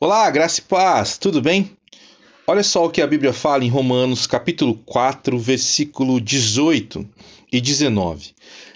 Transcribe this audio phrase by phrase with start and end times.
[0.00, 1.70] Olá, graça e paz, tudo bem?
[2.48, 7.08] Olha só o que a Bíblia fala em Romanos, capítulo 4, versículo 18
[7.52, 8.34] e 19.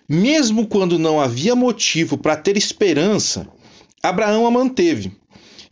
[0.08, 3.48] Mesmo quando não havia motivo para ter esperança,
[4.00, 5.10] Abraão a manteve,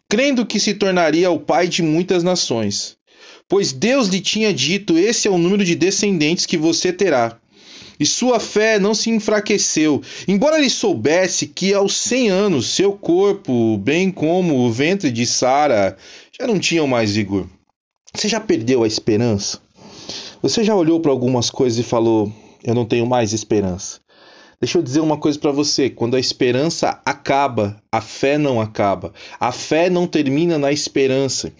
[0.08, 2.96] crendo que se tornaria o pai de muitas nações.
[3.48, 7.38] Pois Deus lhe tinha dito: Esse é o número de descendentes que você terá.
[7.98, 13.78] E sua fé não se enfraqueceu, embora ele soubesse que aos cem anos seu corpo,
[13.78, 15.96] bem como o ventre de Sara,
[16.38, 17.46] já não tinham mais vigor.
[18.14, 19.60] Você já perdeu a esperança?
[20.42, 24.00] Você já olhou para algumas coisas e falou: Eu não tenho mais esperança?
[24.58, 29.12] Deixa eu dizer uma coisa para você: quando a esperança acaba, a fé não acaba.
[29.38, 31.52] A fé não termina na esperança.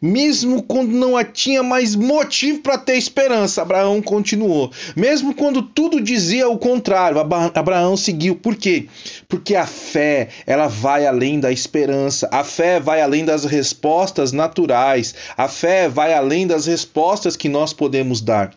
[0.00, 4.70] Mesmo quando não tinha mais motivo para ter esperança, Abraão continuou.
[4.94, 8.36] Mesmo quando tudo dizia o contrário, Abraão seguiu.
[8.36, 8.86] Por quê?
[9.28, 12.28] Porque a fé, ela vai além da esperança.
[12.30, 15.12] A fé vai além das respostas naturais.
[15.36, 18.54] A fé vai além das respostas que nós podemos dar.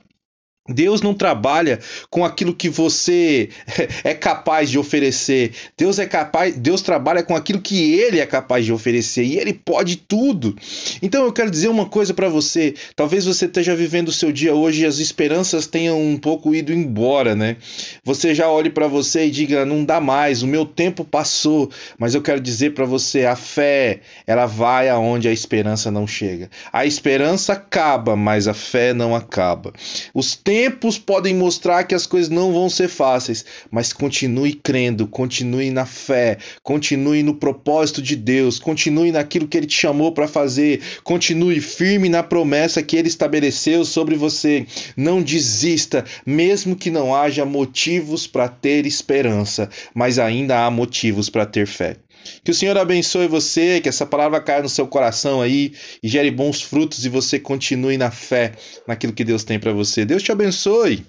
[0.68, 1.80] Deus não trabalha
[2.10, 3.50] com aquilo que você
[4.04, 5.52] é capaz de oferecer.
[5.78, 9.54] Deus é capaz, Deus trabalha com aquilo que ele é capaz de oferecer e ele
[9.54, 10.56] pode tudo.
[11.02, 12.74] Então eu quero dizer uma coisa para você.
[12.96, 16.74] Talvez você esteja vivendo o seu dia hoje e as esperanças tenham um pouco ido
[16.74, 17.58] embora, né?
[18.04, 21.70] Você já olhe para você e diga: "Não dá mais, o meu tempo passou".
[21.98, 26.50] Mas eu quero dizer para você, a fé, ela vai aonde a esperança não chega.
[26.74, 29.74] A esperança acaba, mas a fé não acaba.
[30.14, 35.06] Os tempos tempos podem mostrar que as coisas não vão ser fáceis, mas continue crendo,
[35.06, 40.28] continue na fé, continue no propósito de Deus, continue naquilo que Ele te chamou para
[40.28, 44.66] fazer, continue firme na promessa que Ele estabeleceu sobre você.
[44.96, 51.46] Não desista, mesmo que não haja motivos para ter esperança, mas ainda há motivos para
[51.46, 51.98] ter fé.
[52.44, 56.32] Que o Senhor abençoe você, que essa palavra caia no seu coração aí e gere
[56.32, 58.54] bons frutos e você continue na fé
[58.88, 60.06] naquilo que Deus tem para você.
[60.06, 61.06] Deus te abençoe abençoe.